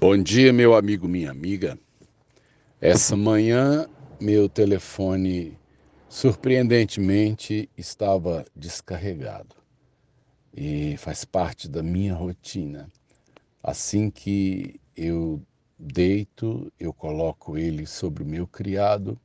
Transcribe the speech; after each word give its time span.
Bom 0.00 0.16
dia, 0.16 0.50
meu 0.50 0.74
amigo, 0.74 1.06
minha 1.06 1.30
amiga. 1.30 1.78
Essa 2.80 3.14
manhã, 3.14 3.86
meu 4.18 4.48
telefone 4.48 5.58
surpreendentemente 6.08 7.68
estava 7.76 8.46
descarregado 8.56 9.54
e 10.56 10.96
faz 10.96 11.26
parte 11.26 11.68
da 11.68 11.82
minha 11.82 12.14
rotina. 12.14 12.90
Assim 13.62 14.10
que 14.10 14.80
eu 14.96 15.42
deito, 15.78 16.72
eu 16.80 16.94
coloco 16.94 17.58
ele 17.58 17.86
sobre 17.86 18.22
o 18.22 18.26
meu 18.26 18.46
criado 18.46 19.20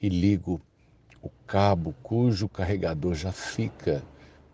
e 0.00 0.08
ligo 0.08 0.58
o 1.20 1.28
cabo 1.46 1.94
cujo 2.02 2.48
carregador 2.48 3.14
já 3.14 3.32
fica 3.32 4.02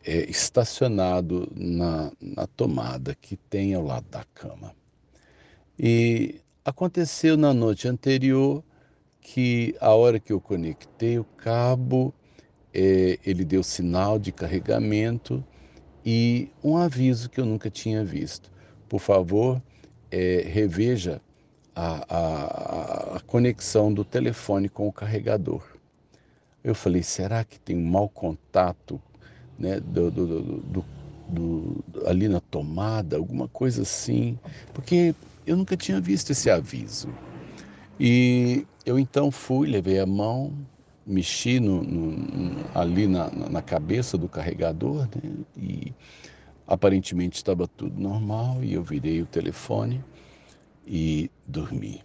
é, 0.05 0.29
estacionado 0.29 1.49
na, 1.55 2.11
na 2.21 2.49
tomada 2.49 3.15
que 3.15 3.37
tem 3.37 3.75
ao 3.75 3.85
lado 3.85 4.09
da 4.11 4.25
cama. 4.35 4.75
E 5.79 6.41
aconteceu 6.65 7.37
na 7.37 7.53
noite 7.53 7.89
anterior 7.89 8.63
que 9.21 9.75
a 9.81 9.95
hora 9.95 10.19
que 10.19 10.33
eu 10.33 10.41
conectei 10.41 11.19
o 11.19 11.25
cabo, 11.25 12.13
é, 12.75 13.19
ele 13.25 13.45
deu 13.45 13.63
sinal 13.63 14.19
de 14.19 14.33
carregamento 14.33 15.45
e 16.05 16.51
um 16.63 16.77
aviso 16.77 17.31
que 17.31 17.41
eu 17.41 17.47
nunca 17.47 17.71
tinha 17.71 18.05
visto. 18.05 18.51
Por 18.89 19.01
favor, 19.01 19.63
é, 20.11 20.45
reveja 20.47 21.21
a, 21.75 22.05
a, 22.09 23.17
a, 23.17 23.21
conexão 23.21 23.93
do 23.93 24.05
telefone 24.05 24.69
com 24.69 24.89
o 24.89 24.93
carregador. 24.93 25.63
Eu 26.63 26.75
falei, 26.75 27.03
será 27.03 27.45
que 27.45 27.59
tem 27.59 27.77
um 27.77 27.87
mau 27.87 28.09
contato 28.09 29.01
né, 29.59 29.81
do, 29.81 30.11
do, 30.11 30.43
do, 30.43 30.85
do, 31.29 31.85
ali 32.07 32.29
na 32.29 32.41
tomada, 32.41 33.17
alguma 33.17 33.49
coisa 33.49 33.83
assim? 33.83 34.39
Porque 34.75 35.15
eu 35.47 35.57
nunca 35.57 35.77
tinha 35.77 36.01
visto 36.01 36.31
esse 36.31 36.51
aviso. 36.51 37.09
E 37.99 38.67
eu 38.85 38.99
então 38.99 39.31
fui, 39.31 39.69
levei 39.69 39.99
a 39.99 40.07
mão, 40.07 40.53
mexi 41.07 41.59
no, 41.59 41.83
no, 41.83 42.57
ali 42.75 43.07
na, 43.07 43.31
na, 43.31 43.63
cabeça 43.63 44.17
do 44.17 44.29
carregador 44.29 45.09
né? 45.17 45.33
e 45.57 45.93
aparentemente 46.67 47.37
estava 47.37 47.67
tudo 47.67 48.01
normal 48.01 48.63
e 48.63 48.75
eu 48.75 48.83
virei 48.83 49.21
o 49.21 49.27
telefone 49.27 50.03
e 50.87 51.31
dormi. 51.47 52.03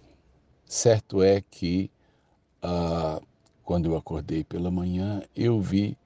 Certo 0.66 1.22
é 1.22 1.42
que 1.42 1.90
ah, 2.62 3.22
quando 3.64 3.86
eu 3.86 3.96
acordei 3.96 4.44
pela 4.44 4.72
manhã, 4.72 5.22
eu 5.36 5.62
vi 5.62 5.98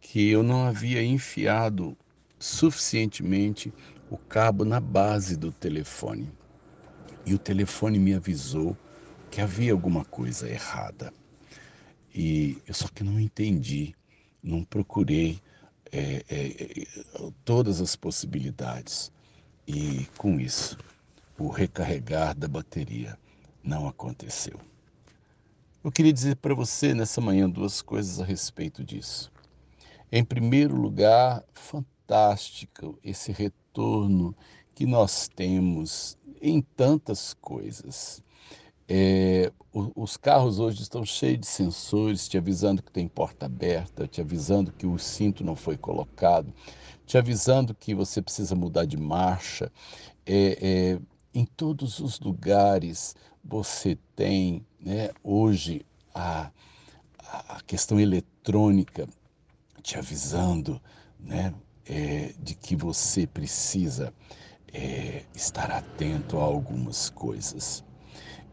que 0.00 0.28
eu 0.28 0.42
não 0.42 0.66
havia 0.66 1.02
enfiado 1.02 1.96
suficientemente 2.38 3.72
o 4.10 4.16
cabo 4.16 4.64
na 4.64 4.80
base 4.80 5.36
do 5.36 5.52
telefone 5.52 6.39
e 7.24 7.34
o 7.34 7.38
telefone 7.38 7.98
me 7.98 8.14
avisou 8.14 8.76
que 9.30 9.40
havia 9.40 9.72
alguma 9.72 10.04
coisa 10.04 10.48
errada. 10.48 11.12
E 12.14 12.58
eu 12.66 12.74
só 12.74 12.88
que 12.88 13.04
não 13.04 13.20
entendi, 13.20 13.94
não 14.42 14.64
procurei 14.64 15.40
é, 15.92 16.24
é, 16.28 16.86
todas 17.44 17.80
as 17.80 17.94
possibilidades. 17.94 19.12
E 19.66 20.06
com 20.16 20.40
isso, 20.40 20.76
o 21.38 21.48
recarregar 21.48 22.36
da 22.36 22.48
bateria 22.48 23.16
não 23.62 23.86
aconteceu. 23.86 24.58
Eu 25.82 25.90
queria 25.90 26.12
dizer 26.12 26.36
para 26.36 26.54
você 26.54 26.92
nessa 26.92 27.20
manhã 27.20 27.48
duas 27.48 27.80
coisas 27.80 28.20
a 28.20 28.24
respeito 28.24 28.84
disso. 28.84 29.32
Em 30.12 30.24
primeiro 30.24 30.76
lugar, 30.76 31.42
fantástico 31.54 32.98
esse 33.04 33.30
retorno 33.32 34.34
que 34.80 34.86
nós 34.86 35.28
temos 35.28 36.16
em 36.40 36.62
tantas 36.62 37.34
coisas. 37.34 38.22
É, 38.88 39.52
os 39.94 40.16
carros 40.16 40.58
hoje 40.58 40.80
estão 40.80 41.04
cheios 41.04 41.40
de 41.40 41.46
sensores, 41.46 42.26
te 42.26 42.38
avisando 42.38 42.82
que 42.82 42.90
tem 42.90 43.06
porta 43.06 43.44
aberta, 43.44 44.08
te 44.08 44.22
avisando 44.22 44.72
que 44.72 44.86
o 44.86 44.98
cinto 44.98 45.44
não 45.44 45.54
foi 45.54 45.76
colocado, 45.76 46.50
te 47.04 47.18
avisando 47.18 47.74
que 47.74 47.94
você 47.94 48.22
precisa 48.22 48.56
mudar 48.56 48.86
de 48.86 48.96
marcha. 48.96 49.70
É, 50.24 50.56
é, 50.62 51.00
em 51.34 51.44
todos 51.44 52.00
os 52.00 52.18
lugares 52.18 53.14
você 53.44 53.98
tem 54.16 54.64
né, 54.80 55.10
hoje 55.22 55.84
a, 56.14 56.50
a 57.18 57.60
questão 57.66 58.00
eletrônica 58.00 59.06
te 59.82 59.98
avisando 59.98 60.80
né, 61.18 61.52
é, 61.84 62.32
de 62.42 62.54
que 62.54 62.74
você 62.74 63.26
precisa 63.26 64.10
é, 64.72 65.22
estar 65.34 65.70
atento 65.70 66.38
a 66.38 66.42
algumas 66.42 67.10
coisas. 67.10 67.84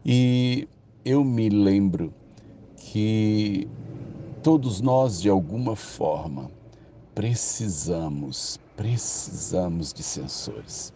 E 0.04 0.68
eu 1.04 1.24
me 1.24 1.48
lembro 1.48 2.12
que 2.76 3.68
todos 4.42 4.80
nós, 4.80 5.20
de 5.20 5.28
alguma 5.28 5.76
forma, 5.76 6.50
precisamos, 7.14 8.58
precisamos 8.76 9.92
de 9.92 10.02
sensores. 10.02 10.92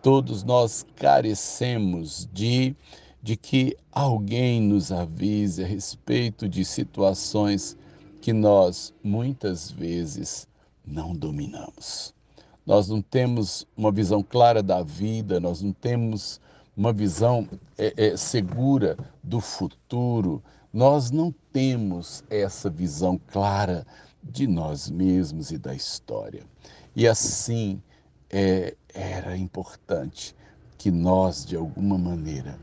Todos 0.00 0.44
nós 0.44 0.86
carecemos 0.94 2.28
de, 2.32 2.76
de 3.22 3.36
que 3.36 3.76
alguém 3.90 4.60
nos 4.60 4.92
avise 4.92 5.64
a 5.64 5.66
respeito 5.66 6.48
de 6.48 6.64
situações 6.64 7.76
que 8.20 8.32
nós 8.32 8.94
muitas 9.02 9.70
vezes 9.70 10.46
não 10.86 11.12
dominamos. 11.12 12.14
Nós 12.68 12.86
não 12.86 13.00
temos 13.00 13.66
uma 13.74 13.90
visão 13.90 14.22
clara 14.22 14.62
da 14.62 14.82
vida, 14.82 15.40
nós 15.40 15.62
não 15.62 15.72
temos 15.72 16.38
uma 16.76 16.92
visão 16.92 17.48
é, 17.78 17.94
é, 17.96 18.14
segura 18.14 18.94
do 19.24 19.40
futuro, 19.40 20.42
nós 20.70 21.10
não 21.10 21.34
temos 21.50 22.22
essa 22.28 22.68
visão 22.68 23.18
clara 23.28 23.86
de 24.22 24.46
nós 24.46 24.90
mesmos 24.90 25.50
e 25.50 25.56
da 25.56 25.74
história. 25.74 26.42
E 26.94 27.08
assim 27.08 27.80
é, 28.28 28.76
era 28.92 29.34
importante 29.34 30.36
que 30.76 30.90
nós, 30.90 31.46
de 31.46 31.56
alguma 31.56 31.96
maneira, 31.96 32.58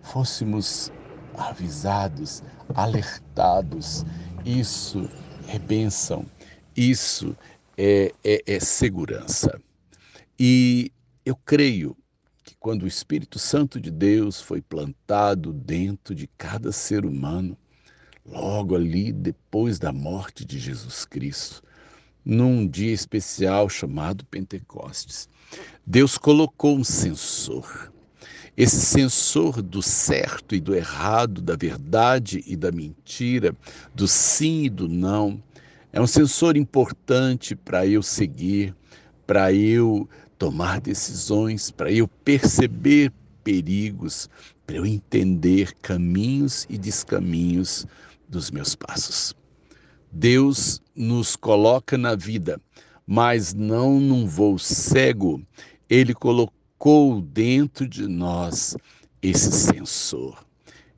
fôssemos 0.00 0.90
avisados, 1.36 2.42
alertados. 2.74 4.06
Isso 4.42 5.06
é 5.48 5.58
bênção, 5.58 6.24
isso 6.74 7.36
é, 7.82 8.12
é, 8.22 8.42
é 8.46 8.60
segurança. 8.60 9.58
E 10.38 10.92
eu 11.24 11.34
creio 11.34 11.96
que 12.44 12.54
quando 12.60 12.82
o 12.82 12.86
Espírito 12.86 13.38
Santo 13.38 13.80
de 13.80 13.90
Deus 13.90 14.38
foi 14.38 14.60
plantado 14.60 15.50
dentro 15.50 16.14
de 16.14 16.28
cada 16.36 16.72
ser 16.72 17.06
humano, 17.06 17.56
logo 18.26 18.76
ali 18.76 19.10
depois 19.12 19.78
da 19.78 19.92
morte 19.92 20.44
de 20.44 20.58
Jesus 20.58 21.06
Cristo, 21.06 21.62
num 22.22 22.68
dia 22.68 22.92
especial 22.92 23.66
chamado 23.70 24.26
Pentecostes, 24.26 25.26
Deus 25.86 26.18
colocou 26.18 26.76
um 26.76 26.84
sensor. 26.84 27.90
Esse 28.54 28.80
sensor 28.82 29.62
do 29.62 29.80
certo 29.80 30.54
e 30.54 30.60
do 30.60 30.74
errado, 30.74 31.40
da 31.40 31.56
verdade 31.56 32.44
e 32.46 32.56
da 32.56 32.70
mentira, 32.70 33.56
do 33.94 34.06
sim 34.06 34.64
e 34.64 34.68
do 34.68 34.86
não, 34.86 35.42
é 35.92 36.00
um 36.00 36.06
sensor 36.06 36.56
importante 36.56 37.56
para 37.56 37.86
eu 37.86 38.02
seguir, 38.02 38.74
para 39.26 39.52
eu 39.52 40.08
tomar 40.38 40.80
decisões, 40.80 41.70
para 41.70 41.90
eu 41.90 42.06
perceber 42.06 43.12
perigos, 43.42 44.28
para 44.66 44.76
eu 44.76 44.86
entender 44.86 45.74
caminhos 45.82 46.66
e 46.68 46.78
descaminhos 46.78 47.86
dos 48.28 48.50
meus 48.50 48.74
passos. 48.74 49.34
Deus 50.12 50.80
nos 50.94 51.36
coloca 51.36 51.96
na 51.98 52.14
vida, 52.14 52.60
mas 53.06 53.52
não 53.52 54.00
num 54.00 54.26
voo 54.26 54.58
cego. 54.58 55.42
Ele 55.88 56.14
colocou 56.14 57.20
dentro 57.20 57.88
de 57.88 58.06
nós 58.06 58.76
esse 59.22 59.50
sensor. 59.52 60.44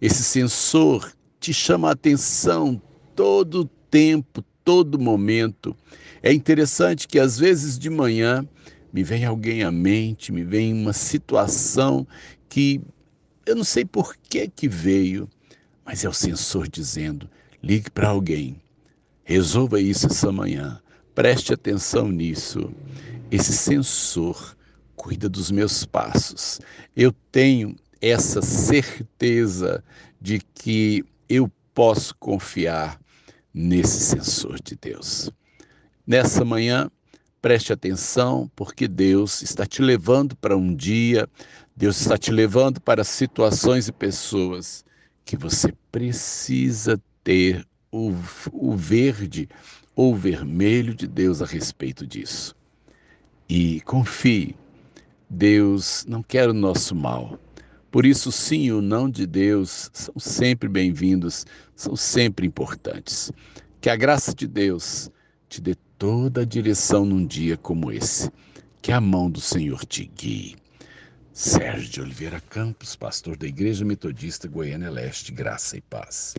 Esse 0.00 0.22
sensor 0.22 1.12
te 1.40 1.52
chama 1.52 1.88
a 1.88 1.92
atenção 1.92 2.80
todo 3.14 3.62
o 3.62 3.64
tempo, 3.90 4.44
todo 4.64 4.98
momento. 4.98 5.76
É 6.22 6.32
interessante 6.32 7.08
que 7.08 7.18
às 7.18 7.38
vezes 7.38 7.78
de 7.78 7.90
manhã 7.90 8.46
me 8.92 9.02
vem 9.02 9.24
alguém 9.24 9.62
à 9.62 9.70
mente, 9.70 10.32
me 10.32 10.44
vem 10.44 10.72
uma 10.72 10.92
situação 10.92 12.06
que 12.48 12.80
eu 13.44 13.56
não 13.56 13.64
sei 13.64 13.84
por 13.84 14.16
que 14.16 14.48
que 14.48 14.68
veio, 14.68 15.28
mas 15.84 16.04
é 16.04 16.08
o 16.08 16.12
sensor 16.12 16.68
dizendo: 16.68 17.28
ligue 17.62 17.90
para 17.90 18.08
alguém, 18.08 18.60
resolva 19.24 19.80
isso 19.80 20.06
essa 20.06 20.30
manhã, 20.30 20.80
preste 21.14 21.52
atenção 21.52 22.08
nisso. 22.08 22.70
Esse 23.30 23.52
sensor 23.52 24.56
cuida 24.94 25.28
dos 25.28 25.50
meus 25.50 25.84
passos. 25.84 26.60
Eu 26.94 27.12
tenho 27.32 27.74
essa 28.00 28.42
certeza 28.42 29.82
de 30.20 30.40
que 30.54 31.04
eu 31.28 31.50
posso 31.74 32.14
confiar 32.16 33.00
nesse 33.52 34.00
sensor 34.00 34.60
de 34.62 34.76
Deus. 34.76 35.30
Nessa 36.06 36.44
manhã, 36.44 36.90
Preste 37.42 37.72
atenção, 37.72 38.48
porque 38.54 38.86
Deus 38.86 39.42
está 39.42 39.66
te 39.66 39.82
levando 39.82 40.36
para 40.36 40.56
um 40.56 40.72
dia, 40.72 41.28
Deus 41.74 42.00
está 42.00 42.16
te 42.16 42.30
levando 42.30 42.80
para 42.80 43.02
situações 43.02 43.88
e 43.88 43.92
pessoas 43.92 44.84
que 45.24 45.36
você 45.36 45.74
precisa 45.90 47.02
ter 47.24 47.66
o, 47.90 48.12
o 48.52 48.76
verde 48.76 49.48
ou 49.96 50.14
vermelho 50.14 50.94
de 50.94 51.08
Deus 51.08 51.42
a 51.42 51.44
respeito 51.44 52.06
disso. 52.06 52.54
E 53.48 53.80
confie, 53.80 54.54
Deus 55.28 56.04
não 56.06 56.22
quer 56.22 56.48
o 56.48 56.54
nosso 56.54 56.94
mal. 56.94 57.40
Por 57.92 58.06
isso, 58.06 58.32
sim 58.32 58.62
e 58.62 58.72
o 58.72 58.80
não 58.80 59.06
de 59.06 59.26
Deus 59.26 59.90
são 59.92 60.14
sempre 60.18 60.66
bem-vindos, 60.66 61.44
são 61.76 61.94
sempre 61.94 62.46
importantes. 62.46 63.30
Que 63.82 63.90
a 63.90 63.96
graça 63.96 64.34
de 64.34 64.46
Deus 64.46 65.10
te 65.46 65.60
dê 65.60 65.74
toda 65.98 66.40
a 66.40 66.44
direção 66.46 67.04
num 67.04 67.26
dia 67.26 67.54
como 67.54 67.92
esse. 67.92 68.30
Que 68.80 68.92
a 68.92 69.00
mão 69.00 69.30
do 69.30 69.42
Senhor 69.42 69.84
te 69.84 70.06
guie. 70.06 70.56
Sérgio 71.34 72.02
Oliveira 72.02 72.40
Campos, 72.40 72.96
pastor 72.96 73.36
da 73.36 73.46
Igreja 73.46 73.84
Metodista 73.84 74.48
Goiânia 74.48 74.90
Leste, 74.90 75.30
Graça 75.30 75.76
e 75.76 75.82
Paz. 75.82 76.30